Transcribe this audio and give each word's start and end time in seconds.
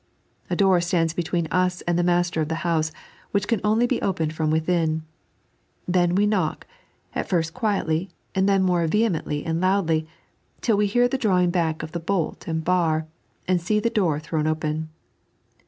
A 0.49 0.55
door 0.55 0.81
stands 0.81 1.13
between 1.13 1.45
us 1.51 1.81
and 1.81 1.95
the 1.95 2.01
master 2.03 2.41
of 2.41 2.47
the 2.47 2.65
house, 2.65 2.91
which 3.29 3.47
can 3.47 3.61
only 3.63 3.85
be 3.85 4.01
opened 4.01 4.33
from 4.33 4.49
within. 4.49 5.03
Then 5.87 6.15
we 6.15 6.25
knock; 6.25 6.65
at 7.13 7.29
first 7.29 7.53
quietly, 7.53 8.09
and 8.33 8.47
titen 8.49 8.63
more 8.63 8.87
vehemently 8.87 9.45
and 9.45 9.61
loudly, 9.61 10.07
till 10.59 10.75
we 10.75 10.87
hear 10.87 11.07
the 11.07 11.19
drawing 11.19 11.51
back 11.51 11.83
of 11.83 11.91
bolt 12.07 12.47
and 12.47 12.63
bar, 12.63 13.05
and 13.47 13.61
see 13.61 13.79
the 13.79 13.91
door 13.91 14.19
thrown 14.19 14.47
open. 14.47 14.89